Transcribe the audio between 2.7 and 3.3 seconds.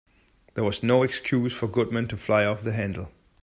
handle.